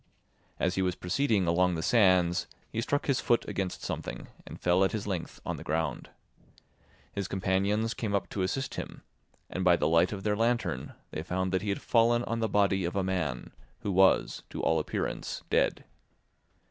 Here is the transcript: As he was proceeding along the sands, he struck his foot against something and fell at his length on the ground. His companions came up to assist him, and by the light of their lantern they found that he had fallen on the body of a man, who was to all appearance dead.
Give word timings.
As 0.59 0.73
he 0.73 0.81
was 0.81 0.95
proceeding 0.95 1.45
along 1.45 1.75
the 1.75 1.83
sands, 1.83 2.47
he 2.71 2.81
struck 2.81 3.05
his 3.05 3.21
foot 3.21 3.47
against 3.47 3.83
something 3.83 4.29
and 4.47 4.59
fell 4.59 4.83
at 4.83 4.93
his 4.93 5.05
length 5.05 5.39
on 5.45 5.57
the 5.57 5.63
ground. 5.63 6.09
His 7.13 7.27
companions 7.27 7.93
came 7.93 8.15
up 8.15 8.27
to 8.29 8.41
assist 8.41 8.73
him, 8.73 9.03
and 9.47 9.63
by 9.63 9.75
the 9.75 9.87
light 9.87 10.11
of 10.11 10.23
their 10.23 10.35
lantern 10.35 10.93
they 11.11 11.21
found 11.21 11.51
that 11.51 11.61
he 11.61 11.69
had 11.69 11.83
fallen 11.83 12.23
on 12.23 12.39
the 12.39 12.49
body 12.49 12.83
of 12.83 12.95
a 12.95 13.03
man, 13.03 13.51
who 13.81 13.91
was 13.91 14.41
to 14.49 14.59
all 14.63 14.79
appearance 14.79 15.43
dead. 15.51 15.85